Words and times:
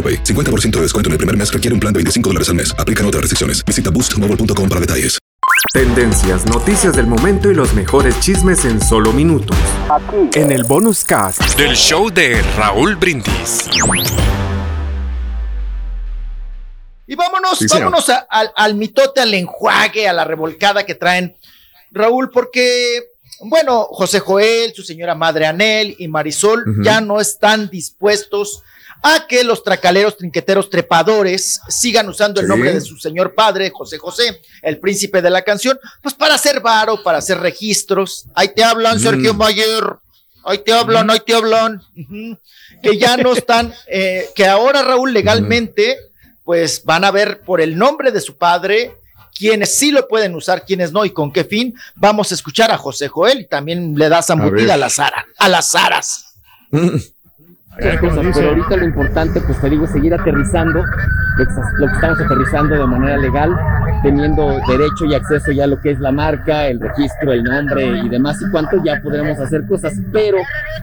AroPay. 0.00 0.24
50% 0.24 0.70
de 0.70 0.80
descuento 0.82 1.08
en 1.08 1.12
el 1.12 1.18
primer 1.18 1.36
mes 1.36 1.52
requiere 1.52 1.74
un 1.74 1.80
plan 1.80 1.92
de 1.92 1.98
25 1.98 2.30
dólares 2.30 2.48
al 2.48 2.54
mes. 2.54 2.74
Aplican 2.78 3.04
otras 3.04 3.20
restricciones. 3.20 3.62
Visita 3.66 3.90
boostmobile.com 3.90 4.68
para 4.68 4.80
detalles. 4.80 5.18
Tendencias, 5.74 6.46
noticias 6.46 6.96
del 6.96 7.06
momento 7.06 7.50
y 7.50 7.54
los 7.54 7.74
mejores 7.74 8.18
chismes 8.20 8.64
en 8.64 8.80
solo 8.80 9.12
minutos. 9.12 9.56
En 10.34 10.52
el 10.52 10.64
bonus 10.64 11.04
cast 11.04 11.40
del 11.56 11.74
show 11.76 12.08
de 12.10 12.40
Raúl 12.56 12.96
Brindis. 12.96 13.68
Y 17.06 17.14
vámonos, 17.16 17.58
vámonos 17.68 18.08
a- 18.08 18.26
al, 18.30 18.52
al 18.56 18.74
mitote, 18.74 19.20
al 19.20 19.34
enjuague, 19.34 20.08
a 20.08 20.12
la 20.12 20.24
revolcada 20.24 20.86
que 20.86 20.94
traen 20.94 21.36
Raúl, 21.90 22.30
porque, 22.30 23.02
bueno, 23.40 23.84
José 23.90 24.20
Joel, 24.20 24.72
su 24.74 24.82
señora 24.82 25.14
madre 25.16 25.46
Anel 25.46 25.96
y 25.98 26.06
Marisol 26.08 26.64
ya 26.84 27.00
no 27.00 27.20
están 27.20 27.68
dispuestos 27.68 28.62
a 29.02 29.26
que 29.26 29.44
los 29.44 29.62
tracaleros, 29.64 30.16
trinqueteros, 30.16 30.68
trepadores 30.70 31.60
sigan 31.68 32.08
usando 32.08 32.40
el 32.40 32.46
Sí. 32.46 32.50
nombre 32.50 32.72
de 32.74 32.80
su 32.80 32.96
señor 32.98 33.34
padre, 33.34 33.70
José 33.74 33.98
José, 33.98 34.40
el 34.62 34.78
príncipe 34.78 35.22
de 35.22 35.30
la 35.30 35.42
canción, 35.42 35.78
pues 36.02 36.14
para 36.14 36.34
hacer 36.34 36.60
varo, 36.60 37.02
para 37.02 37.18
hacer 37.18 37.38
registros. 37.40 38.26
Ahí 38.34 38.48
te 38.54 38.62
hablan, 38.64 38.96
Mm. 38.98 39.00
Sergio 39.00 39.34
Mayer. 39.34 39.84
Ahí 40.44 40.58
te 40.58 40.72
hablan, 40.72 41.10
ahí 41.10 41.20
te 41.24 41.34
hablan. 41.34 41.82
Que 42.82 42.96
ya 42.98 43.16
no 43.16 43.32
están, 43.32 43.74
eh, 43.86 44.28
que 44.34 44.46
ahora 44.46 44.82
Raúl 44.82 45.12
legalmente, 45.12 45.98
pues 46.44 46.82
van 46.84 47.04
a 47.04 47.10
ver 47.10 47.40
por 47.42 47.60
el 47.60 47.76
nombre 47.76 48.10
de 48.10 48.20
su 48.20 48.36
padre 48.36 48.96
quienes 49.36 49.78
sí 49.78 49.90
lo 49.90 50.06
pueden 50.08 50.34
usar, 50.34 50.64
quienes 50.66 50.92
no 50.92 51.04
y 51.06 51.10
con 51.10 51.32
qué 51.32 51.44
fin. 51.44 51.74
Vamos 51.94 52.30
a 52.30 52.34
escuchar 52.34 52.70
a 52.70 52.76
José 52.76 53.08
Joel 53.08 53.40
y 53.40 53.46
también 53.46 53.94
le 53.96 54.08
da 54.10 54.22
zambutida 54.22 54.62
ver. 54.64 54.70
a, 54.72 54.76
las 54.76 54.94
Zara, 54.96 55.26
a 55.38 55.48
las 55.48 55.70
Zaras. 55.70 56.34
muchas 56.70 57.10
cosas, 58.00 58.26
pero 58.34 58.48
ahorita 58.50 58.76
lo 58.76 58.84
importante, 58.84 59.40
pues 59.40 59.60
te 59.60 59.70
digo, 59.70 59.84
es 59.84 59.90
seguir 59.90 60.14
aterrizando 60.14 60.80
lo 60.80 61.86
que, 61.86 61.92
estamos 61.94 62.20
aterrizando 62.20 62.76
de 62.76 62.86
manera 62.86 63.16
legal, 63.16 63.56
teniendo 64.02 64.60
derecho 64.68 65.06
y 65.06 65.14
acceso 65.14 65.52
ya 65.52 65.64
a 65.64 65.66
lo 65.66 65.80
que 65.80 65.92
es 65.92 66.00
la 66.00 66.12
marca, 66.12 66.68
el 66.68 66.80
registro, 66.80 67.32
el 67.32 67.44
nombre 67.44 67.86
y 68.04 68.08
demás 68.08 68.40
y 68.42 68.50
cuánto 68.50 68.82
ya 68.84 69.00
podremos 69.02 69.38
hacer 69.38 69.66
cosas, 69.66 69.94
pero 70.12 70.38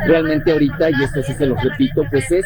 realmente 0.06 0.52
ahorita, 0.52 0.90
y 0.90 1.04
esto 1.04 1.22
sí 1.24 1.34
se 1.34 1.46
lo 1.46 1.56
repito, 1.56 2.04
pues 2.10 2.32
es 2.32 2.46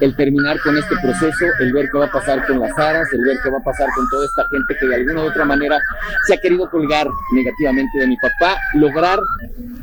el 0.00 0.14
terminar 0.14 0.58
con 0.60 0.76
este 0.76 0.94
proceso, 1.02 1.46
el 1.60 1.72
ver 1.72 1.88
qué 1.90 1.98
va 1.98 2.06
a 2.06 2.12
pasar 2.12 2.46
con 2.46 2.60
las 2.60 2.76
aras, 2.78 3.08
el 3.12 3.24
ver 3.24 3.36
qué 3.42 3.50
va 3.50 3.58
a 3.58 3.62
pasar 3.62 3.88
con 3.94 4.08
toda 4.08 4.26
esta 4.26 4.46
gente 4.48 4.76
que 4.78 4.86
de 4.86 4.94
alguna 4.94 5.22
u 5.24 5.26
otra 5.28 5.44
manera 5.44 5.78
se 6.26 6.34
ha 6.34 6.36
querido 6.36 6.70
colgar 6.70 7.06
negativamente 7.34 7.98
de 7.98 8.06
mi 8.06 8.16
papá, 8.16 8.56
lograr 8.74 9.18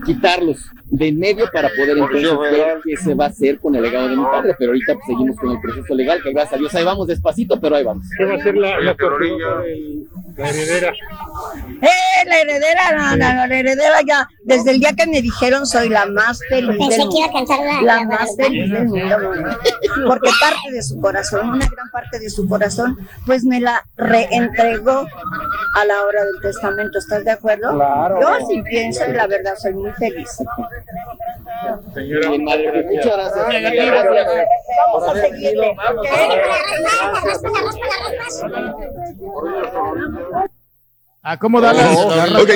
quitarlos 0.05 0.57
de 0.85 1.07
en 1.07 1.19
medio 1.19 1.49
para 1.51 1.67
poder 1.69 1.97
entonces 1.97 2.37
ver 2.51 2.77
qué 2.83 2.95
se 2.95 3.13
va 3.15 3.25
a 3.25 3.27
hacer 3.29 3.59
con 3.59 3.75
el 3.75 3.81
legado 3.81 4.07
de 4.07 4.15
mi 4.15 4.23
padre, 4.23 4.55
pero 4.57 4.71
ahorita 4.71 4.93
pues, 4.93 5.05
seguimos 5.07 5.35
con 5.37 5.51
el 5.51 5.59
proceso 5.59 5.95
legal, 5.95 6.21
que 6.23 6.31
gracias 6.31 6.53
a 6.53 6.57
Dios 6.57 6.75
ahí 6.75 6.83
vamos 6.85 7.07
despacito, 7.07 7.59
pero 7.59 7.75
ahí 7.75 7.83
vamos. 7.83 8.05
¿Qué 8.17 8.25
va 8.25 8.35
a 8.35 8.39
ser 8.43 8.55
la, 8.55 8.79
la 8.79 8.95
la 10.37 10.49
heredera? 10.49 10.91
¡Eh, 11.81 12.25
la 12.27 12.41
heredera! 12.41 12.91
No, 12.91 13.15
no, 13.17 13.33
no, 13.35 13.47
la 13.47 13.55
heredera 13.57 14.01
ya, 14.05 14.27
desde 14.43 14.71
el 14.71 14.79
día 14.79 14.93
que 14.93 15.07
me 15.07 15.21
dijeron 15.21 15.65
soy 15.65 15.89
la 15.89 16.05
más 16.05 16.39
feliz 16.49 16.77
Pensé 16.77 16.97
del 16.99 17.09
que 17.09 17.17
iba 17.17 17.27
a 17.27 17.31
cantar 17.31 17.59
la- 17.59 17.81
La 17.81 17.95
la 18.01 18.03
más 18.05 18.35
feliz 18.35 18.69
del 18.71 18.85
mundo, 18.87 19.17
porque 20.07 20.29
parte 20.41 20.71
de 20.71 20.83
su 20.83 20.99
corazón, 20.99 21.49
una 21.49 21.65
gran 21.67 21.89
parte 21.91 22.19
de 22.19 22.29
su 22.29 22.47
corazón, 22.47 22.97
pues 23.25 23.43
me 23.45 23.59
la 23.61 23.83
reentregó 23.97 25.07
a 25.75 25.85
la 25.85 26.03
hora 26.03 26.23
del 26.25 26.41
testamento, 26.41 26.99
¿estás 26.99 27.23
de 27.25 27.31
acuerdo? 27.31 27.73
Claro. 27.73 28.19
Yo 28.21 28.47
sí 28.47 28.61
pienso 28.63 29.03
y 29.09 29.13
la 29.13 29.27
verdad 29.27 29.55
soy 29.57 29.73
muy 29.73 29.91
feliz. 29.97 30.29
Bien, 31.95 32.43
madre, 32.43 32.71
pues, 32.71 32.85
muchas 32.85 33.05
gracias. 33.17 33.45
Vamos 34.93 35.09
a 35.09 35.21
seguirle. 35.21 35.75
Ah, 41.23 41.37
¿cómo 41.39 41.59
da 41.59 41.73
la, 41.73 41.91
Oh, 41.91 42.15
la- 42.27 42.41
ok. 42.41 42.49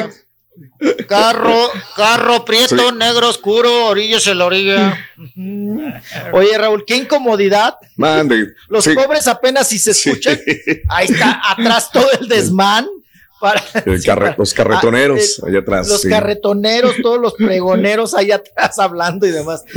Carro, 1.07 1.69
carro 1.95 2.43
prieto, 2.43 2.91
negro 2.91 3.29
oscuro, 3.29 3.85
orillas 3.87 4.27
en 4.27 4.37
la 4.39 4.45
orilla. 4.45 4.97
Oye, 6.33 6.57
Raúl, 6.57 6.83
qué 6.85 6.97
incomodidad. 6.97 7.77
Mande. 7.95 8.53
Los 8.67 8.83
Sí. 8.83 8.93
pobres 8.93 9.27
apenas 9.27 9.67
si 9.69 9.79
se 9.79 9.91
escuchan. 9.91 10.37
Ahí 10.89 11.05
está 11.07 11.39
atrás 11.49 11.89
todo 11.91 12.07
el 12.19 12.27
desmán. 12.27 12.87
Para, 13.39 13.63
El 13.85 14.03
carre- 14.03 14.35
los 14.37 14.53
carretoneros 14.53 15.39
Ah, 15.41 15.47
allá 15.47 15.59
atrás. 15.59 15.87
los 15.87 16.01
sí. 16.01 16.09
carretoneros, 16.09 16.95
todos 17.01 17.19
los 17.21 17.33
pregoneros 17.37 18.13
ahí 18.13 18.31
atrás 18.31 18.77
hablando 18.79 19.25
y 19.25 19.31
demás. 19.31 19.63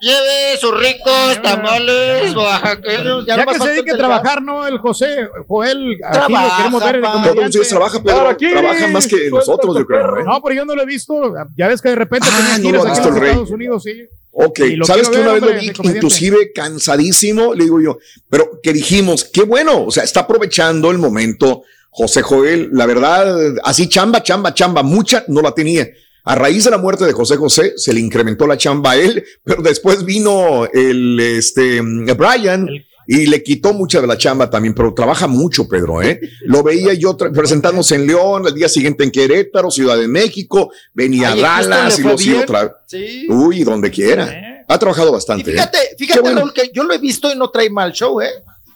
Lleve 0.00 0.56
sus 0.60 0.78
ricos 0.78 1.42
tamales 1.42 2.34
oaxaqueños. 2.34 3.26
Ya, 3.26 3.36
nomás 3.36 3.56
que 3.58 3.62
se 3.64 3.70
dedique 3.70 3.92
a 3.92 3.96
trabajar, 3.96 4.42
¿no? 4.42 4.66
El 4.66 4.78
José, 4.78 5.28
Joel, 5.46 5.96
aquí 6.04 6.18
lo 6.20 6.26
Trabaja, 6.26 6.56
queremos 6.58 6.84
ver 6.84 6.96
de 6.96 7.00
pa. 7.02 7.12
comediante. 7.12 7.34
Todos 7.34 7.44
los 7.46 7.52
días 7.54 7.68
trabaja, 7.68 8.02
Pedro. 8.02 8.16
Ahora, 8.18 8.36
¿quién 8.36 8.52
Trabaja 8.52 8.86
es? 8.86 8.92
más 8.92 9.06
que 9.06 9.30
nosotros, 9.30 9.76
yo 9.78 9.86
creo. 9.86 10.18
¿eh? 10.18 10.24
No, 10.24 10.40
pero 10.42 10.54
yo 10.54 10.64
no 10.64 10.74
lo 10.74 10.82
he 10.82 10.86
visto. 10.86 11.34
Ya 11.56 11.68
ves 11.68 11.80
que 11.82 11.88
de 11.90 11.96
repente 11.96 12.28
Ah, 12.30 12.36
tenía 12.36 12.58
no 12.58 12.62
giras 12.62 12.82
lo 12.84 12.88
ha 12.88 12.92
aquí 12.92 12.98
visto 13.00 13.08
en 13.08 13.14
el 13.14 13.14
los 13.14 13.20
rey. 13.20 13.30
Estados 13.30 13.50
Unidos, 13.50 13.82
sí. 13.82 14.06
Ok, 14.30 14.60
sabes 14.84 15.08
que 15.08 15.18
una 15.18 15.32
vez 15.32 15.42
lo 15.42 15.52
vi 15.52 15.66
inclusive 15.66 16.52
cansadísimo, 16.52 17.54
le 17.54 17.64
digo 17.64 17.80
yo, 17.80 17.98
pero 18.30 18.60
que 18.62 18.72
dijimos, 18.72 19.24
qué 19.24 19.42
bueno, 19.42 19.84
o 19.86 19.90
sea, 19.90 20.04
está 20.04 20.20
aprovechando 20.20 20.90
el 20.92 20.98
momento 20.98 21.62
José 21.98 22.22
Joel, 22.22 22.68
la 22.72 22.86
verdad, 22.86 23.56
así 23.64 23.88
chamba, 23.88 24.22
chamba, 24.22 24.54
chamba, 24.54 24.84
mucha 24.84 25.24
no 25.26 25.40
la 25.40 25.50
tenía. 25.50 25.88
A 26.22 26.36
raíz 26.36 26.62
de 26.62 26.70
la 26.70 26.78
muerte 26.78 27.04
de 27.04 27.12
José 27.12 27.36
José, 27.36 27.72
se 27.76 27.92
le 27.92 27.98
incrementó 27.98 28.46
la 28.46 28.56
chamba 28.56 28.92
a 28.92 28.96
él, 28.96 29.24
pero 29.44 29.62
después 29.62 30.04
vino 30.04 30.64
el, 30.72 31.18
este, 31.18 31.80
Brian. 31.80 32.68
Y 33.10 33.26
le 33.26 33.42
quitó 33.42 33.72
mucha 33.72 34.00
de 34.00 34.06
la 34.06 34.16
chamba 34.16 34.48
también, 34.48 34.74
pero 34.74 34.94
trabaja 34.94 35.26
mucho, 35.26 35.66
Pedro, 35.66 36.02
¿eh? 36.02 36.20
Lo 36.42 36.62
veía 36.62 36.92
yo 36.92 37.16
presentándose 37.16 37.94
en 37.94 38.06
León, 38.06 38.46
el 38.46 38.54
día 38.54 38.68
siguiente 38.68 39.02
en 39.02 39.10
Querétaro, 39.10 39.70
Ciudad 39.70 39.96
de 39.96 40.06
México, 40.06 40.70
venía 40.92 41.32
Ay, 41.32 41.40
a 41.42 41.46
¿en 41.46 41.46
Houston 41.46 41.70
Dallas 41.70 41.98
y 41.98 42.02
lo 42.02 42.18
sigo 42.18 42.40
otra 42.42 42.76
Sí. 42.86 43.26
Uy, 43.30 43.64
donde 43.64 43.90
quiera. 43.90 44.64
Ha 44.68 44.78
trabajado 44.78 45.10
bastante. 45.10 45.50
¿eh? 45.50 45.54
Fíjate, 45.54 45.78
Qué 45.90 45.96
fíjate, 45.96 46.20
bueno. 46.20 46.40
Raúl, 46.40 46.52
que 46.52 46.70
yo 46.72 46.84
lo 46.84 46.92
he 46.92 46.98
visto 46.98 47.32
y 47.32 47.36
no 47.36 47.48
trae 47.50 47.70
mal 47.70 47.92
show, 47.92 48.20
¿eh? 48.20 48.28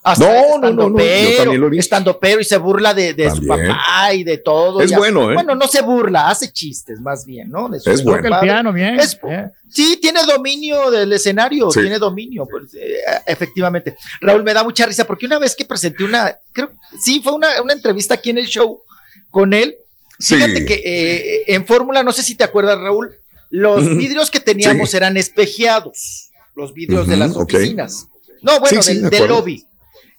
No, 0.04 0.10
es 0.12 0.18
no, 0.18 0.58
no, 0.58 0.70
no, 0.72 0.88
lo 0.88 0.98
he 1.00 1.70
visto. 1.70 1.76
estandopero 1.78 2.40
y 2.40 2.44
se 2.44 2.56
burla 2.56 2.92
de, 2.92 3.14
de 3.14 3.30
su 3.30 3.46
papá 3.46 4.12
y 4.12 4.24
de 4.24 4.38
todo. 4.38 4.80
Es 4.80 4.90
bueno, 4.96 5.30
¿eh? 5.30 5.34
Bueno, 5.34 5.54
no 5.54 5.68
se 5.68 5.80
burla, 5.80 6.28
hace 6.28 6.52
chistes 6.52 7.00
más 7.00 7.24
bien, 7.24 7.50
¿no? 7.50 7.68
De 7.68 7.78
su 7.78 7.88
Es 7.90 8.02
bueno. 8.02 8.26
el 8.34 8.40
piano 8.40 8.72
bien. 8.72 8.98
Es- 8.98 9.16
eh. 9.28 9.48
Sí, 9.70 9.98
tiene 10.02 10.20
dominio 10.26 10.90
del 10.90 11.12
escenario, 11.12 11.70
Sí. 11.70 11.80
tiene 11.80 11.98
dominio, 12.00 12.46
pues, 12.50 12.74
eh, 12.74 12.96
efectivamente. 13.26 13.96
Raúl, 14.20 14.42
me 14.42 14.52
da 14.52 14.64
mucha 14.64 14.84
risa 14.86 15.06
porque 15.06 15.24
una 15.26 15.38
vez 15.38 15.54
que 15.54 15.64
presenté 15.64 16.02
una, 16.04 16.36
creo, 16.52 16.72
sí, 17.00 17.20
fue 17.22 17.32
una, 17.32 17.62
una 17.62 17.72
entrevista 17.72 18.14
aquí 18.14 18.30
en 18.30 18.38
el 18.38 18.46
show 18.46 18.82
con 19.30 19.54
él. 19.54 19.76
Sí. 20.18 20.34
Fíjate 20.34 20.66
que 20.66 20.82
eh, 20.84 21.42
en 21.54 21.64
Fórmula, 21.64 22.02
no 22.02 22.12
sé 22.12 22.22
si 22.22 22.34
te 22.34 22.44
acuerdas, 22.44 22.78
Raúl, 22.78 23.14
los 23.50 23.96
vidrios 23.96 24.30
que 24.32 24.40
teníamos 24.40 24.90
Sí. 24.90 24.96
eran 24.96 25.16
espejeados, 25.16 26.30
los 26.56 26.74
vidrios 26.74 27.06
de 27.06 27.16
las 27.16 27.36
oficinas. 27.36 28.08
No, 28.42 28.58
bueno, 28.60 28.82
Sí, 28.82 28.94
sí, 28.94 29.00
del, 29.08 29.28
lobby. 29.28 29.64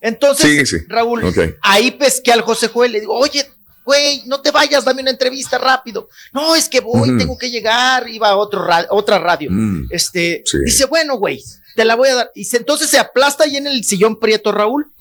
Entonces, 0.04 0.70
Sí, 0.70 0.78
sí. 0.80 0.86
Raúl, 0.90 1.24
ahí 1.62 1.92
pesqué 1.92 2.34
al 2.34 2.42
José 2.42 2.68
Joel, 2.68 2.92
le 2.92 3.00
digo, 3.00 3.18
oye, 3.18 3.50
güey, 3.86 4.22
no 4.26 4.42
te 4.42 4.52
vayas, 4.52 4.84
dame 4.84 5.02
una 5.02 5.12
entrevista 5.12 5.58
rápido. 5.58 6.10
No, 6.34 6.56
es 6.56 6.68
que 6.68 6.82
voy, 6.82 7.18
tengo 7.18 7.38
que 7.38 7.50
llegar, 7.50 8.08
iba 8.10 8.28
a 8.30 8.36
otro 8.36 8.66
ra- 8.66 8.88
otra 8.90 9.18
radio. 9.18 9.50
Este, 9.90 10.44
Sí. 10.46 10.58
dice, 10.66 10.86
bueno, 10.86 11.16
güey, 11.16 11.42
te 11.76 11.86
la 11.86 11.96
voy 11.96 12.10
a 12.10 12.16
dar. 12.16 12.32
Y 12.36 12.44
se- 12.44 12.58
entonces 12.58 12.90
se 12.90 13.00
aplasta 13.00 13.46
ahí 13.46 13.56
en 13.56 13.66
el 13.66 13.84
sillón 13.86 14.20
prieto, 14.20 14.52
Raúl. 14.52 14.92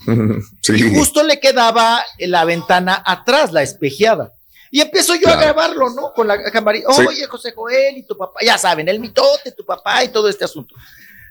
Sí. 0.62 0.74
Y 0.76 0.94
justo 0.96 1.22
le 1.24 1.40
quedaba 1.40 2.04
la 2.18 2.44
ventana 2.44 3.02
atrás, 3.04 3.52
la 3.52 3.62
espejeada. 3.62 4.32
Y 4.70 4.80
empiezo 4.80 5.14
yo 5.16 5.22
Claro. 5.22 5.40
a 5.40 5.42
grabarlo, 5.42 5.90
¿no? 5.90 6.12
Con 6.14 6.28
la 6.28 6.42
camarita. 6.50 6.92
Sí. 6.94 7.02
Oye, 7.06 7.26
José 7.26 7.52
Joel 7.54 7.98
y 7.98 8.04
tu 8.06 8.16
papá, 8.16 8.38
ya 8.40 8.56
saben, 8.56 8.88
el 8.88 9.00
mitote, 9.00 9.50
tu 9.52 9.66
papá 9.66 10.02
y 10.04 10.08
todo 10.08 10.28
este 10.28 10.44
asunto. 10.44 10.74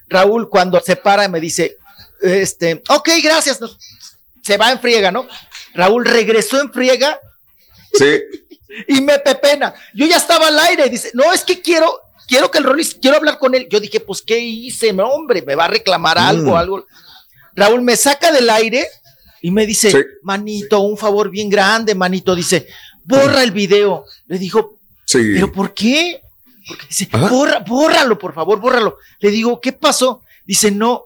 Raúl, 0.08 0.50
cuando 0.50 0.80
se 0.82 0.96
para, 0.98 1.28
me 1.30 1.40
dice, 1.40 1.78
este, 2.22 2.82
ok, 2.90 3.10
gracias. 3.24 3.60
Se 4.44 4.58
va 4.58 4.72
en 4.72 4.80
friega, 4.80 5.12
¿no? 5.12 5.28
Raúl 5.74 6.06
regresó 6.06 6.60
en 6.60 6.72
friega 6.72 7.20
Sí. 7.94 8.22
y 8.88 9.02
me 9.02 9.20
pepena. 9.20 9.74
Yo 9.94 10.06
ya 10.06 10.18
estaba 10.18 10.48
al 10.48 10.60
aire 10.60 10.90
dice, 10.90 11.12
no, 11.14 11.32
es 11.34 11.44
que 11.44 11.62
quiero, 11.62 12.00
quiero 12.28 12.50
que 12.52 12.58
el 12.58 12.64
Rolis, 12.64 12.96
quiero 13.02 13.18
hablar 13.18 13.38
con 13.38 13.54
él. 13.56 13.68
Yo 13.70 13.80
dije, 13.80 14.00
pues, 14.00 14.22
¿qué 14.22 14.40
hice? 14.40 14.94
No, 14.94 15.08
hombre, 15.10 15.42
me 15.42 15.56
va 15.56 15.66
a 15.66 15.70
reclamar 15.70 16.18
algo, 16.18 16.52
Mm. 16.52 16.56
algo. 16.56 16.86
Raúl 17.56 17.82
me 17.82 17.96
saca 17.96 18.32
del 18.32 18.50
aire 18.50 18.88
y 19.42 19.52
me 19.52 19.66
dice, 19.66 19.92
Sí. 19.92 19.98
manito, 20.24 20.80
un 20.82 20.98
favor 20.98 21.30
bien 21.30 21.50
grande, 21.50 21.96
manito. 21.96 22.34
Dice, 22.36 22.68
borra 23.04 23.44
el 23.44 23.52
video. 23.52 24.06
Le 24.28 24.38
digo, 24.40 24.78
Sí. 25.06 25.20
¿pero 25.34 25.52
por 25.52 25.74
qué? 25.74 26.22
Porque 26.68 26.86
dice, 26.88 27.10
Ajá. 27.12 27.28
borra, 27.28 27.60
bórralo, 27.60 28.18
por 28.18 28.34
favor, 28.34 28.60
bórralo. 28.60 28.98
Le 29.20 29.30
digo, 29.32 29.60
¿qué 29.60 29.74
pasó? 29.74 30.24
Dice, 30.46 30.72
no, 30.72 31.04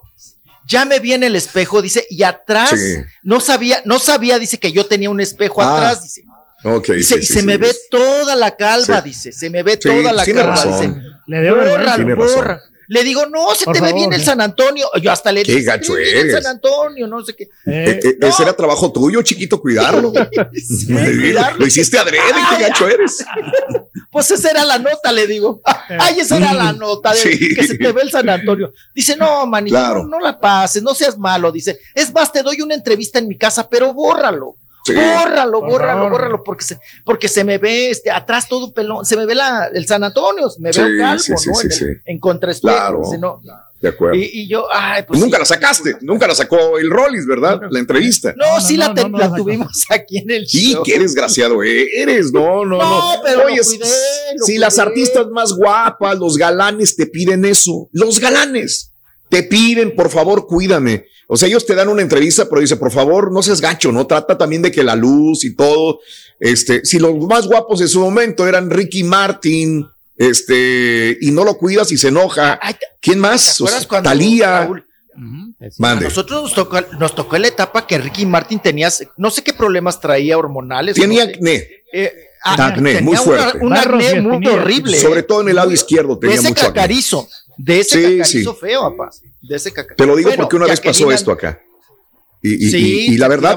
ya 0.65 0.85
me 0.85 0.99
vi 0.99 1.13
en 1.13 1.23
el 1.23 1.35
espejo, 1.35 1.81
dice, 1.81 2.05
y 2.09 2.23
atrás, 2.23 2.71
Sí. 2.71 2.95
no 3.23 3.39
sabía, 3.39 3.81
no 3.85 3.99
sabía, 3.99 4.39
dice 4.39 4.57
que 4.57 4.71
yo 4.71 4.85
tenía 4.85 5.09
un 5.09 5.21
espejo 5.21 5.61
Ah, 5.61 5.77
atrás, 5.77 6.03
dice. 6.03 6.23
Ok. 6.63 6.87
Dice, 6.93 7.15
sí, 7.15 7.21
y 7.21 7.25
sí, 7.25 7.33
se 7.33 7.39
sí, 7.41 7.45
me 7.45 7.57
ve 7.57 7.73
toda 7.91 8.35
la 8.35 8.55
calva, 8.55 9.01
Sí. 9.01 9.09
dice, 9.09 9.31
se 9.31 9.49
me 9.49 9.61
ve 9.63 9.73
Sí, 9.73 9.87
toda 9.89 10.11
la 10.13 10.25
calva. 10.25 10.43
razón. 10.43 10.71
Dice, 10.95 11.01
Le 11.27 11.41
Tiene 11.41 12.15
razón. 12.15 12.35
borra. 12.35 12.61
Le 12.87 13.03
digo, 13.03 13.25
no, 13.25 13.55
se 13.55 13.65
Por 13.65 13.73
te 13.75 13.81
ve 13.81 13.93
bien 13.93 14.13
el. 14.13 14.23
San 14.23 14.39
Antonio. 14.41 14.87
Yo 15.01 15.11
hasta 15.11 15.31
le 15.31 15.41
Qué 15.41 15.53
dije, 15.53 15.63
gacho 15.63 15.93
"Se 15.93 15.99
ve 15.99 16.13
bien 16.13 16.29
el. 16.29 16.31
San 16.43 16.45
Antonio, 16.45 17.07
no 17.07 17.25
sé 17.25 17.35
qué. 17.35 17.45
Eh, 17.45 17.49
Eh, 17.65 17.99
eh, 18.03 18.17
Ese 18.21 18.43
era 18.43 18.53
trabajo 18.55 18.91
tuyo, 18.91 19.23
chiquito, 19.23 19.59
cuidarlo. 19.59 20.13
Cuidarlo. 20.87 21.57
Lo 21.59 21.65
hiciste 21.65 21.97
adrede, 21.97 22.21
qué 22.55 22.61
gacho 22.63 22.87
eres. 22.87 23.25
Pues 24.15 24.31
esa 24.31 24.49
era 24.49 24.63
la 24.63 24.79
nota, 24.79 25.11
le 25.11 25.27
digo. 25.27 25.59
Ay, 25.99 26.21
esa 26.21 26.37
era 26.37 26.53
la 26.53 26.71
nota 26.71 27.11
de 27.11 27.17
Sí. 27.17 27.53
que 27.53 27.67
se 27.67 27.77
te 27.77 27.91
ve 27.91 28.01
el 28.01 28.09
San 28.11 28.29
Antonio. 28.29 28.71
Dice, 28.93 29.17
no, 29.17 29.45
manito, 29.45 29.75
Claro. 29.75 30.03
no, 30.03 30.11
no 30.11 30.19
la 30.21 30.39
pases, 30.39 30.81
no 30.81 30.95
seas 30.95 31.17
malo. 31.17 31.51
Dice, 31.51 31.79
es 31.93 32.13
más, 32.13 32.31
te 32.31 32.41
doy 32.41 32.61
una 32.61 32.75
entrevista 32.75 33.19
en 33.19 33.27
mi 33.27 33.37
casa, 33.37 33.67
pero 33.69 33.93
bórralo. 33.93 34.55
Sí. 34.85 34.93
Bórralo, 34.93 35.59
bórralo, 35.59 36.09
bórralo, 36.09 36.43
porque 36.45 36.63
se, 36.63 36.79
porque 37.03 37.27
se 37.27 37.43
me 37.43 37.57
ve 37.57 37.89
este, 37.89 38.09
atrás 38.09 38.47
todo 38.47 38.71
pelón, 38.71 39.03
se 39.03 39.17
me 39.17 39.25
ve 39.25 39.35
la, 39.35 39.65
el 39.73 39.85
San 39.85 40.01
Antonio, 40.05 40.47
me 40.59 40.71
Sí, 40.71 40.79
veo 40.81 40.97
calvo, 41.03 41.19
sí, 41.19 41.33
sí, 41.37 41.49
¿no? 41.49 41.55
sí, 41.55 41.65
en, 41.65 41.71
el- 41.71 41.77
sí. 41.77 41.85
en 42.05 42.19
contraespejo, 42.19 42.73
Claro. 42.77 43.01
dice, 43.03 43.17
no. 43.17 43.41
De 43.85 43.89
acuerdo. 43.91 44.15
Y, 44.17 44.29
y 44.33 44.47
yo, 44.47 44.65
ay, 44.73 45.03
pues. 45.07 45.19
nunca 45.19 45.37
sí. 45.37 45.41
la 45.41 45.45
sacaste, 45.45 45.95
nunca 46.01 46.27
la 46.27 46.33
sacó 46.33 46.79
el 46.79 46.89
Rollis, 46.89 47.27
¿verdad? 47.27 47.59
La 47.69 47.77
entrevista. 47.79 48.33
No, 48.35 48.45
No, 48.47 48.55
no, 48.55 48.61
sí 48.61 48.77
la, 48.77 48.87
no, 48.87 48.93
te- 48.95 49.01
no, 49.03 49.09
no 49.09 49.17
la 49.19 49.23
la 49.25 49.29
sacó. 49.29 49.43
tuvimos 49.43 49.85
aquí 49.91 50.17
en 50.17 50.31
el 50.31 50.47
Sí, 50.47 50.73
show. 50.73 50.81
qué 50.83 50.97
desgraciado 50.97 51.61
eres, 51.61 52.31
no, 52.33 52.65
no, 52.65 52.77
no. 52.77 53.15
No, 53.15 53.21
pero 53.23 53.41
lo 53.41 53.45
Oye, 53.45 53.59
cuidé, 53.63 53.85
lo 54.37 54.45
si 54.45 54.57
las 54.57 54.79
artistas 54.79 55.27
más 55.27 55.53
guapas, 55.53 56.17
los 56.17 56.35
galanes 56.37 56.95
te 56.95 57.05
piden 57.05 57.45
eso, 57.45 57.87
los 57.91 58.19
galanes 58.19 58.91
te 59.29 59.43
piden, 59.43 59.95
por 59.95 60.09
favor, 60.09 60.47
cuídame. 60.47 61.05
O 61.27 61.37
sea, 61.37 61.47
ellos 61.47 61.65
te 61.65 61.75
dan 61.75 61.89
una 61.89 62.01
entrevista, 62.01 62.47
pero 62.49 62.61
dice, 62.61 62.77
por 62.77 62.91
favor, 62.91 63.31
no 63.31 63.43
seas 63.43 63.61
gacho, 63.61 63.91
¿no? 63.91 64.07
Trata 64.07 64.37
también 64.37 64.61
de 64.63 64.71
que 64.71 64.83
la 64.83 64.95
luz 64.95 65.43
y 65.45 65.55
todo, 65.55 65.99
este, 66.39 66.85
si 66.85 66.99
los 66.99 67.15
más 67.27 67.47
guapos 67.47 67.81
en 67.81 67.87
su 67.87 67.99
momento 67.99 68.47
eran 68.47 68.69
Ricky 68.69 69.03
Martin, 69.03 69.85
este, 70.17 71.17
y 71.21 71.31
no 71.31 71.43
lo 71.43 71.57
cuidas 71.57 71.91
y 71.91 71.97
se 71.97 72.07
enoja. 72.09 72.59
Ay, 72.61 72.73
¿te- 72.75 72.85
¿Quién 73.01 73.15
¿te 73.17 73.21
más? 73.21 73.61
O 73.61 73.67
sea, 73.67 74.01
Talía. 74.01 74.61
Raúl, 74.61 74.85
A 75.13 75.67
Mande. 75.79 76.05
nosotros 76.05 76.43
nos 76.43 76.53
tocó, 76.53 76.81
nos 76.99 77.15
tocó 77.15 77.37
la 77.37 77.47
etapa 77.47 77.87
que 77.87 77.97
Ricky 77.97 78.25
Martin 78.25 78.59
tenía, 78.59 78.89
no 79.17 79.31
sé 79.31 79.43
qué 79.43 79.53
problemas 79.53 79.99
traía 80.01 80.37
hormonales. 80.37 80.95
Tenía 80.95 81.23
no 81.25 81.29
sé. 81.31 81.35
acné, 81.37 81.67
Eh, 81.93 82.13
ah, 82.43 82.65
acné, 82.67 82.95
tenía 82.95 83.01
muy 83.01 83.13
una- 83.13 83.21
fuerte. 83.21 83.57
Un 83.59 83.73
acné 83.73 84.21
muy 84.21 84.45
horrible. 84.47 84.97
sobre 84.99 85.21
eh. 85.21 85.23
todo 85.23 85.41
en 85.41 85.49
el 85.49 85.55
lado 85.55 85.71
izquierdo 85.71 86.15
de 86.15 86.21
tenía 86.21 86.35
ese 86.35 86.49
mucho 86.49 86.65
acné. 86.67 86.73
cacarizo, 86.75 87.29
de 87.57 87.79
ese 87.79 87.95
Sí, 87.97 88.17
cacarizo 88.17 88.53
sí. 88.53 88.59
feo, 88.59 88.81
papá. 88.97 89.09
De 89.41 89.55
ese 89.55 89.71
cacarizo. 89.71 89.95
Te 89.95 90.05
lo 90.05 90.15
digo 90.17 90.29
Bueno, 90.29 90.43
porque 90.43 90.55
una 90.57 90.65
vez 90.65 90.81
pasó 90.81 91.11
esto 91.11 91.31
acá. 91.31 91.61
Y, 92.53 92.69
Sí, 92.69 92.77
y- 92.77 93.13
y 93.13 93.17
la 93.17 93.27
verdad. 93.27 93.51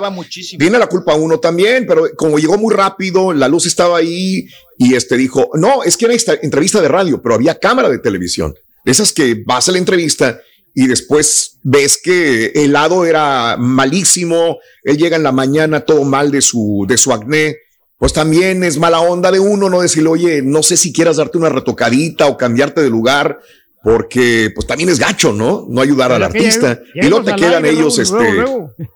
Tiene 0.59 0.79
la 0.79 0.87
culpa 0.87 1.15
uno 1.15 1.39
también, 1.41 1.85
pero 1.87 2.07
como 2.17 2.39
llegó 2.39 2.57
muy 2.59 2.75
rápido, 2.75 3.33
la 3.33 3.49
luz 3.49 3.67
estaba 3.67 3.99
ahí 3.99 4.47
y 4.79 4.95
este 4.95 5.17
dijo, 5.17 5.51
no, 5.55 5.83
es 5.85 5.97
que 5.97 6.07
era 6.07 6.15
esta 6.15 6.35
entrevista 6.43 6.81
de 6.81 6.89
radio, 6.89 7.21
pero 7.23 7.35
había 7.35 7.59
cámara 7.59 7.89
de 7.89 7.99
televisión. 7.99 8.55
Esas 8.85 9.13
que 9.13 9.43
vas 9.47 9.69
a 9.69 9.73
la 9.73 9.79
entrevista 9.79 10.41
y 10.75 10.87
después 10.87 11.59
ves 11.63 12.01
que 12.03 12.53
el 12.55 12.73
lado 12.73 13.05
era 13.05 13.57
malísimo, 13.59 14.59
él 14.85 14.97
llega 14.97 15.17
en 15.17 15.23
la 15.23 15.33
mañana 15.33 15.81
todo 15.81 16.05
mal 16.05 16.31
de 16.31 16.41
su, 16.41 16.85
de 16.89 16.97
su 16.97 17.13
acné. 17.13 17.57
Pues 17.99 18.13
también 18.13 18.63
es 18.63 18.79
mala 18.79 19.01
onda 19.01 19.33
de 19.33 19.41
uno, 19.41 19.69
no 19.69 19.81
decirle, 19.83 20.09
oye, 20.09 20.41
no 20.43 20.63
sé 20.63 20.77
si 20.77 20.93
quieras 20.93 21.17
darte 21.17 21.37
una 21.37 21.49
retocadita 21.49 22.29
o 22.29 22.37
cambiarte 22.37 22.81
de 22.81 22.91
lugar, 22.91 23.41
porque 23.83 24.51
pues 24.55 24.67
también 24.67 24.89
es 24.91 24.99
gacho, 24.99 25.33
¿no? 25.33 25.67
No 25.69 25.81
ayudar 25.81 26.13
al 26.13 26.19
Pero 26.19 26.27
artista. 26.45 26.75
ya- 26.75 26.81
ya 27.03 27.07
y 27.07 27.09
luego 27.09 27.25
íbamos 27.25 27.41
te 27.41 27.47
quedan 27.47 27.65
aire, 27.65 27.71
ellos, 27.79 27.97
luego, 27.97 28.03
este, 28.03 28.33
luego, 28.35 28.73
luego. 28.77 28.89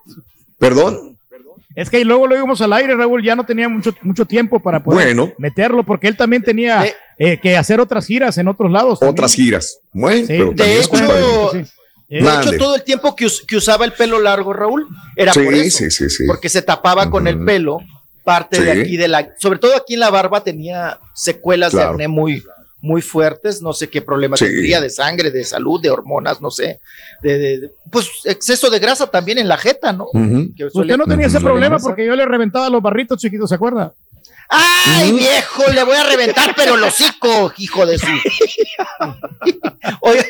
perdón. 0.59 1.09
Es 1.75 1.89
que 1.89 2.05
luego 2.05 2.27
lo 2.27 2.37
íbamos 2.37 2.61
al 2.61 2.73
aire, 2.75 2.95
Raúl, 2.95 3.23
ya 3.25 3.35
no 3.35 3.47
tenía 3.47 3.67
mucho, 3.69 3.95
mucho 4.03 4.27
tiempo 4.27 4.61
para 4.61 4.85
poder 4.85 5.07
Bueno. 5.17 5.33
meterlo, 5.39 5.83
porque 5.85 6.07
él 6.07 6.17
también 6.19 6.43
tenía 6.43 6.85
Eh. 6.87 6.95
eh, 7.19 7.39
que 7.41 7.57
hacer 7.57 7.81
otras 7.81 8.07
giras 8.07 8.37
en 8.37 8.49
otros 8.49 8.71
lados. 8.71 8.99
también. 9.01 9.15
Otras 9.15 9.33
giras. 9.35 9.79
Bueno, 9.93 10.19
Sí. 10.21 10.25
pero 10.29 10.51
De 10.51 10.55
también 10.57 10.79
es 10.79 10.87
hecho, 10.87 10.91
culpa 10.91 11.15
de 11.15 12.19
hecho, 12.51 12.59
todo 12.59 12.75
el 12.75 12.83
tiempo 12.83 13.17
que, 13.17 13.25
us- 13.25 13.43
que 13.47 13.57
usaba 13.57 13.87
el 13.87 13.93
pelo 13.93 14.21
largo, 14.21 14.53
Raúl, 14.53 14.87
era 15.17 15.33
por 15.33 15.55
eso. 15.55 15.79
sí, 15.79 15.91
sí, 15.91 16.11
sí. 16.11 16.25
Porque 16.27 16.51
se 16.51 16.61
tapaba 16.61 17.09
con 17.09 17.27
el 17.27 17.43
pelo, 17.43 17.79
parte 18.23 18.61
de 18.63 18.71
aquí 18.83 18.97
de 18.99 19.09
la, 19.09 19.31
sobre 19.39 19.59
todo 19.59 19.75
aquí 19.75 19.95
en 19.95 20.01
la 20.01 20.11
barba 20.11 20.45
tenía 20.45 20.99
secuelas 21.15 21.71
Claro. 21.71 21.89
de 21.89 21.93
acné 21.95 22.09
muy, 22.09 22.43
muy 22.83 23.01
fuertes, 23.01 23.63
no 23.63 23.73
sé 23.73 23.89
qué 23.89 24.03
problema 24.03 24.37
Sí. 24.37 24.45
tendría 24.45 24.81
de 24.81 24.91
sangre, 24.91 25.31
de 25.31 25.45
salud, 25.45 25.81
de 25.81 25.89
hormonas, 25.89 26.41
no 26.43 26.51
sé, 26.51 26.81
de, 27.23 27.39
de- 27.39 27.59
de- 27.61 27.71
pues 27.91 28.09
exceso 28.25 28.69
de 28.69 28.79
grasa 28.81 29.07
también 29.11 29.39
en 29.39 29.49
la 29.49 29.57
jeta, 29.57 29.93
¿no? 29.93 30.07
Que 30.13 30.69
suele- 30.69 30.93
Usted 30.93 30.97
no 30.99 31.07
tenía 31.07 31.29
ese 31.29 31.41
problema 31.41 31.79
porque 31.79 32.05
yo 32.05 32.15
le 32.17 32.27
reventaba 32.27 32.69
los 32.69 32.83
barritos 32.83 33.19
chiquitos, 33.21 33.49
¿se 33.49 33.55
acuerda? 33.55 33.95
¡Ay, 34.55 35.13
viejo! 35.13 35.63
Le 35.73 35.83
voy 35.83 35.97
a 35.97 36.05
reventar, 36.05 36.53
pero 36.55 36.75
el 36.75 36.83
hocico, 36.83 37.53
hijo 37.57 37.87
de 37.87 37.99
su. 37.99 38.07
Oye, 40.01 40.27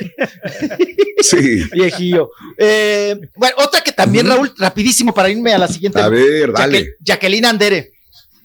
Sí. 1.20 1.64
viejillo. 1.72 2.30
Eh, 2.58 3.18
bueno, 3.34 3.56
otra 3.58 3.80
que 3.80 3.92
también. 3.92 4.28
Raúl, 4.28 4.52
rapidísimo 4.58 5.12
para 5.12 5.28
irme 5.30 5.52
a 5.52 5.58
la 5.58 5.68
siguiente. 5.68 6.00
A 6.00 6.08
ver, 6.08 6.52
dale. 6.52 6.78
Jaque- 6.84 6.90
Jacqueline 7.00 7.46
Andere. 7.46 7.92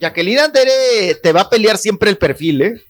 Jacqueline 0.00 0.38
Andere 0.40 1.14
te 1.22 1.32
va 1.32 1.42
a 1.42 1.50
pelear 1.50 1.76
siempre 1.78 2.10
el 2.10 2.16
perfil, 2.18 2.62
¿eh? 2.62 2.80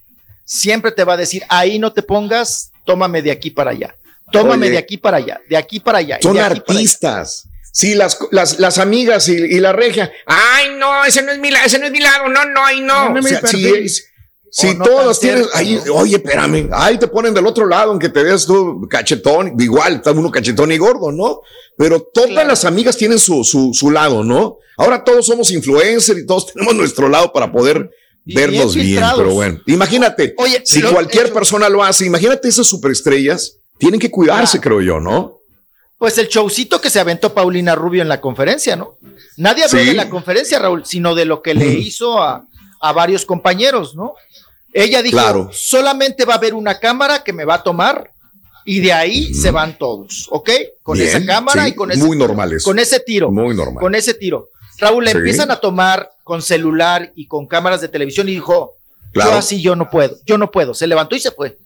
Siempre 0.50 0.93
te 0.93 1.05
va 1.05 1.12
a 1.12 1.17
decir, 1.19 1.43
ahí 1.50 1.78
no 1.78 1.93
te 1.93 2.02
pongas, 2.02 2.73
tómame 2.87 3.21
de 3.21 3.31
aquí 3.31 3.50
para 3.50 3.73
allá. 3.73 3.95
Tómame 4.33 4.64
Oye. 4.67 4.71
de 4.73 4.78
aquí 4.78 4.97
para 4.97 5.19
allá, 5.19 5.38
de 5.47 5.57
aquí 5.59 5.78
para 5.78 5.99
allá. 5.99 6.19
Son 6.23 6.33
para 6.35 6.47
allá. 6.47 6.57
artistas. 6.57 7.47
Sí, 7.71 7.95
las, 7.95 8.19
las, 8.31 8.59
las 8.59 8.78
amigas 8.78 9.28
y, 9.28 9.35
y 9.35 9.61
la 9.61 9.73
regia. 9.75 10.11
Ay, 10.25 10.71
no, 10.78 11.05
ese 11.05 11.21
no 11.23 11.33
es 11.33 11.38
mi, 11.38 11.50
ese 11.50 11.78
no 11.78 11.85
es 11.85 11.93
mi 11.93 12.00
lado. 12.00 12.28
No, 12.28 12.47
no, 12.47 12.64
ay, 12.64 12.81
no. 12.81 13.11
No, 13.11 13.21
O 13.21 13.23
sea, 13.23 13.40
si 13.47 13.87
si 14.50 14.75
no 14.75 14.85
todos 14.85 15.21
tienen, 15.21 15.43
cerca, 15.45 15.59
ay, 15.59 15.78
¿no? 15.85 15.95
oye, 15.97 16.17
espérame, 16.17 16.71
ahí 16.73 16.97
te 16.99 17.07
ponen 17.09 17.35
del 17.35 17.47
otro 17.47 17.67
lado, 17.67 17.90
aunque 17.90 18.09
te 18.09 18.23
veas 18.23 18.47
tú 18.47 18.88
cachetón, 18.88 19.52
igual, 19.61 19.97
está 19.97 20.12
uno 20.12 20.31
cachetón 20.31 20.73
y 20.73 20.78
gordo, 20.78 21.12
¿no? 21.12 21.43
Pero 21.76 22.00
todas 22.00 22.31
Claro. 22.31 22.49
las 22.49 22.64
amigas 22.64 22.97
tienen 22.97 23.19
su, 23.19 23.45
su, 23.45 23.73
su 23.75 23.90
lado, 23.90 24.25
¿no? 24.25 24.57
Ahora 24.78 25.05
todos 25.05 25.26
somos 25.26 25.50
influencers 25.50 26.21
y 26.21 26.26
todos 26.26 26.47
tenemos 26.55 26.75
nuestro 26.75 27.09
lado 27.11 27.31
para 27.33 27.52
poder 27.52 27.90
vernos 28.35 28.75
bien 28.75 29.03
pero 29.17 29.33
bueno, 29.33 29.61
imagínate, 29.67 30.35
Oye, 30.39 30.63
si 30.65 30.83
cualquier 30.83 31.33
persona 31.33 31.69
lo 31.69 31.83
hace, 31.83 32.05
imagínate 32.07 32.49
esas 32.49 32.67
superestrellas, 32.67 33.57
tienen 33.79 33.99
que 34.01 34.11
cuidarse, 34.11 34.59
Claro. 34.61 34.77
creo 34.79 34.95
yo, 34.95 35.01
¿no? 35.01 35.35
Pues 35.99 36.17
el 36.19 36.29
showcito 36.29 36.81
que 36.81 36.91
se 36.91 37.01
aventó 37.01 37.35
Paulina 37.35 37.75
Rubio 37.75 38.03
en 38.03 38.09
la 38.09 38.21
conferencia, 38.21 38.77
¿no? 38.77 38.97
Nadie 39.37 39.65
habló 39.65 39.81
Sí. 39.81 39.87
de 39.87 39.95
la 39.95 40.09
conferencia, 40.09 40.59
Raúl, 40.59 40.85
sino 40.87 41.15
de 41.15 41.25
lo 41.25 41.43
que 41.43 41.55
le 41.55 41.67
hizo 41.67 42.23
a, 42.23 42.45
a 42.81 42.93
varios 42.93 43.25
compañeros, 43.27 43.97
¿no? 43.97 44.15
Ella 44.73 45.03
dijo, 45.03 45.17
Claro. 45.17 45.51
solamente 45.53 46.25
va 46.25 46.35
a 46.35 46.37
haber 46.37 46.55
una 46.55 46.79
cámara 46.79 47.25
que 47.25 47.33
me 47.33 47.45
va 47.45 47.55
a 47.55 47.63
tomar 47.63 48.13
y 48.65 48.81
de 48.81 48.93
ahí 48.93 49.33
se 49.35 49.51
van 49.51 49.79
todos, 49.79 50.27
¿ok? 50.31 50.51
Con 50.83 50.99
Bien, 50.99 51.09
esa 51.09 51.25
cámara 51.25 51.65
sí, 51.65 51.71
y 51.71 51.75
con 51.75 51.91
ese, 51.91 52.05
muy 52.05 52.17
normales. 52.17 52.63
con 52.63 52.79
ese 52.79 53.01
tiro. 53.01 53.31
Muy 53.33 53.57
normal. 53.57 53.81
Con 53.81 53.95
ese 53.95 54.15
tiro. 54.15 54.51
Raúl, 54.79 55.05
le 55.05 55.11
Sí. 55.13 55.17
empiezan 55.17 55.51
a 55.51 55.57
tomar 55.57 56.09
con 56.29 56.43
celular 56.43 57.11
y 57.17 57.27
con 57.27 57.47
cámaras 57.49 57.81
de 57.81 57.89
televisión 57.89 58.29
y 58.29 58.33
dijo, 58.33 58.75
Claro. 59.13 59.31
yo 59.33 59.37
así 59.39 59.61
yo 59.63 59.75
no 59.75 59.89
puedo, 59.91 60.17
yo 60.27 60.37
no 60.39 60.51
puedo. 60.51 60.75
Se 60.75 60.87
levantó 60.87 61.17
y 61.17 61.21
se 61.21 61.31
fue. 61.33 61.57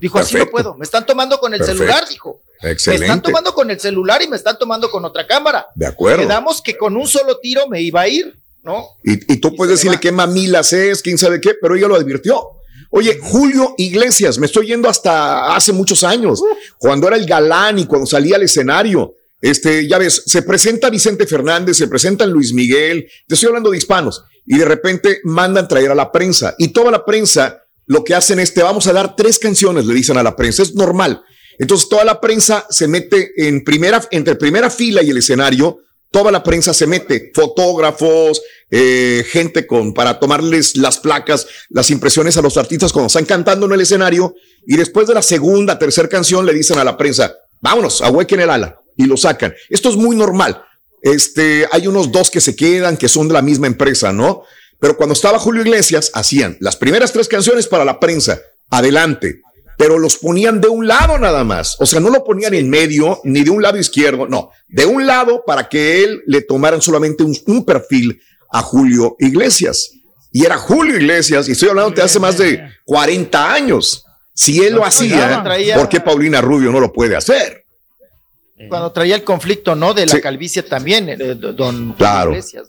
Dijo, 0.00 0.18
así 0.18 0.34
no 0.34 0.40
Perfecto. 0.40 0.50
puedo. 0.50 0.74
Me 0.74 0.84
están 0.84 1.06
tomando 1.06 1.38
con 1.38 1.54
el 1.54 1.60
Perfecto. 1.60 1.78
celular, 1.84 2.04
dijo. 2.08 2.40
Me 2.62 2.72
están 2.72 2.94
Excelente. 2.94 3.22
tomando 3.28 3.54
con 3.54 3.70
el 3.70 3.78
celular 3.80 4.20
y 4.22 4.28
me 4.28 4.36
están 4.36 4.58
tomando 4.58 4.90
con 4.90 5.04
otra 5.04 5.26
cámara. 5.26 5.68
De 5.76 5.86
acuerdo. 5.86 6.22
Quedamos 6.22 6.60
que 6.60 6.76
con 6.76 6.96
un 6.96 7.06
solo 7.06 7.38
tiro 7.38 7.68
me 7.68 7.80
iba 7.80 8.00
a 8.02 8.08
ir, 8.08 8.36
¿no? 8.64 8.84
Y, 9.04 9.32
y 9.32 9.36
tú 9.38 9.48
Y 9.48 9.56
puedes 9.56 9.76
decirle 9.78 10.00
qué 10.00 10.10
mamilas 10.12 10.72
es, 10.72 11.00
quién 11.00 11.16
sabe 11.16 11.40
qué, 11.40 11.54
pero 11.54 11.76
ella 11.76 11.86
lo 11.88 11.94
advirtió. 11.94 12.42
Oye, 12.90 13.20
Julio 13.22 13.74
Iglesias, 13.78 14.36
me 14.38 14.46
estoy 14.46 14.66
yendo 14.66 14.88
hasta 14.88 15.54
hace 15.54 15.72
muchos 15.72 16.02
años, 16.02 16.42
cuando 16.78 17.06
era 17.06 17.16
el 17.16 17.24
galán 17.24 17.78
y 17.78 17.86
cuando 17.86 18.04
salía 18.06 18.34
al 18.34 18.42
escenario. 18.42 19.14
Este, 19.40 19.88
ya 19.88 19.98
ves, 19.98 20.22
se 20.26 20.42
presenta 20.42 20.90
Vicente 20.90 21.26
Fernández, 21.26 21.76
se 21.76 21.88
presenta 21.88 22.26
Luis 22.26 22.52
Miguel, 22.52 23.08
te 23.26 23.34
estoy 23.34 23.48
hablando 23.48 23.70
de 23.70 23.78
hispanos, 23.78 24.22
y 24.46 24.58
de 24.58 24.64
repente 24.64 25.20
mandan 25.24 25.68
traer 25.68 25.90
a 25.90 25.94
la 25.94 26.12
prensa. 26.12 26.54
Y 26.58 26.68
toda 26.68 26.90
la 26.90 27.04
prensa 27.04 27.62
lo 27.86 28.04
que 28.04 28.14
hacen 28.14 28.38
es, 28.38 28.54
te 28.54 28.62
vamos 28.62 28.86
a 28.86 28.92
dar 28.92 29.16
tres 29.16 29.38
canciones, 29.38 29.86
le 29.86 29.94
dicen 29.94 30.16
a 30.16 30.22
la 30.22 30.36
prensa, 30.36 30.62
es 30.62 30.74
normal. 30.74 31.22
Entonces 31.58 31.88
toda 31.88 32.04
la 32.04 32.20
prensa 32.20 32.66
se 32.70 32.88
mete 32.88 33.32
en 33.36 33.64
primera, 33.64 34.02
entre 34.10 34.36
primera 34.36 34.70
fila 34.70 35.02
y 35.02 35.10
el 35.10 35.18
escenario, 35.18 35.80
toda 36.10 36.32
la 36.32 36.42
prensa 36.42 36.74
se 36.74 36.86
mete, 36.86 37.30
fotógrafos, 37.34 38.42
eh, 38.70 39.24
gente 39.28 39.66
con, 39.66 39.94
para 39.94 40.18
tomarles 40.18 40.76
las 40.76 40.98
placas, 40.98 41.46
las 41.68 41.90
impresiones 41.90 42.36
a 42.36 42.42
los 42.42 42.56
artistas 42.56 42.92
cuando 42.92 43.08
están 43.08 43.24
cantando 43.24 43.66
en 43.66 43.72
el 43.72 43.80
escenario, 43.80 44.34
y 44.66 44.76
después 44.76 45.06
de 45.06 45.14
la 45.14 45.22
segunda, 45.22 45.78
tercera 45.78 46.08
canción 46.08 46.46
le 46.46 46.52
dicen 46.52 46.78
a 46.78 46.84
la 46.84 46.96
prensa, 46.96 47.34
vámonos, 47.60 48.02
ahuequen 48.02 48.40
el 48.40 48.50
ala, 48.50 48.79
y 49.00 49.06
lo 49.06 49.16
sacan. 49.16 49.54
Esto 49.68 49.88
es 49.88 49.96
muy 49.96 50.14
normal. 50.14 50.62
Este, 51.02 51.66
hay 51.72 51.86
unos 51.86 52.12
dos 52.12 52.30
que 52.30 52.40
se 52.40 52.54
quedan, 52.54 52.96
que 52.96 53.08
son 53.08 53.28
de 53.28 53.34
la 53.34 53.42
misma 53.42 53.66
empresa, 53.66 54.12
¿no? 54.12 54.42
Pero 54.78 54.96
cuando 54.96 55.14
estaba 55.14 55.38
Julio 55.38 55.62
Iglesias, 55.62 56.10
hacían 56.14 56.56
las 56.60 56.76
primeras 56.76 57.12
tres 57.12 57.28
canciones 57.28 57.66
para 57.66 57.84
la 57.84 57.98
prensa, 57.98 58.40
adelante, 58.70 59.40
pero 59.78 59.98
los 59.98 60.16
ponían 60.18 60.60
de 60.60 60.68
un 60.68 60.86
lado 60.86 61.18
nada 61.18 61.42
más. 61.44 61.76
O 61.80 61.86
sea, 61.86 62.00
no 62.00 62.10
lo 62.10 62.22
ponían 62.24 62.52
en 62.52 62.68
medio 62.68 63.20
ni 63.24 63.42
de 63.42 63.50
un 63.50 63.62
lado 63.62 63.78
izquierdo, 63.78 64.26
no, 64.26 64.50
de 64.68 64.84
un 64.84 65.06
lado 65.06 65.42
para 65.46 65.68
que 65.68 66.04
él 66.04 66.22
le 66.26 66.42
tomaran 66.42 66.82
solamente 66.82 67.24
un, 67.24 67.64
perfil 67.64 68.20
a 68.52 68.60
Julio 68.60 69.16
Iglesias. 69.18 69.90
Y 70.32 70.44
era 70.44 70.58
Julio 70.58 70.96
Iglesias, 70.96 71.48
y 71.48 71.52
estoy 71.52 71.70
hablando 71.70 71.90
de 71.92 72.02
hace 72.02 72.20
más 72.20 72.36
de 72.36 72.60
40 72.84 73.52
años. 73.52 74.04
Si 74.34 74.62
él 74.62 74.74
lo 74.74 74.84
hacía, 74.84 75.42
¿por 75.74 75.88
qué 75.88 76.00
Paulina 76.00 76.40
Rubio 76.40 76.70
no 76.70 76.80
lo 76.80 76.92
puede 76.92 77.16
hacer? 77.16 77.59
Cuando 78.68 78.92
traía 78.92 79.14
el 79.14 79.24
conflicto, 79.24 79.74
¿no? 79.74 79.94
De 79.94 80.06
la 80.06 80.20
calvicie 80.20 80.62
también, 80.62 81.08
eh, 81.08 81.16
don 81.16 81.94
claro. 81.94 82.30
Iglesias. 82.30 82.68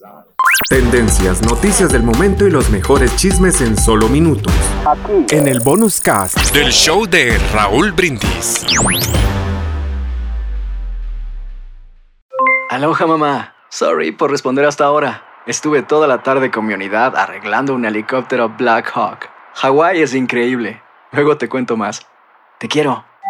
Tendencias, 0.70 1.42
noticias 1.42 1.92
del 1.92 2.04
momento 2.04 2.48
y 2.48 2.52
los 2.52 2.70
mejores 2.70 3.16
chismes 3.18 3.60
en 3.60 3.78
solo 3.78 4.08
minutos. 4.08 4.54
Aquí. 4.86 5.36
En 5.36 5.48
el 5.48 5.60
bonus 5.60 6.00
cast 6.00 6.54
del 6.54 6.72
show 6.72 7.06
de 7.06 7.38
Raúl 7.54 7.92
Brindis. 7.92 8.66
Aloha 12.70 13.06
mamá. 13.06 13.56
Sorry 13.70 14.12
por 14.12 14.32
responder 14.32 14.66
hasta 14.66 14.86
ahora. 14.86 15.26
Estuve 15.46 15.82
toda 15.82 16.08
la 16.08 16.24
tarde 16.24 16.52
con 16.52 16.66
mi 16.66 16.74
unidad 16.74 17.18
arreglando 17.18 17.74
un 17.74 17.84
helicóptero 17.84 18.50
Black 18.50 18.92
Hawk. 18.94 19.30
Hawái 19.56 20.02
es 20.02 20.14
increíble. 20.14 20.82
Luego 21.12 21.38
te 21.38 21.50
cuento 21.50 21.76
más. 21.76 22.06
Te 22.60 22.70
quiero. 22.70 23.11